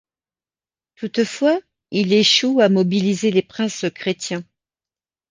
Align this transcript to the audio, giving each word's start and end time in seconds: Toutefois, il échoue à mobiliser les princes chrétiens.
Toutefois, 0.95 1.59
il 1.91 2.11
échoue 2.11 2.59
à 2.59 2.69
mobiliser 2.69 3.29
les 3.29 3.43
princes 3.43 3.85
chrétiens. 3.93 4.43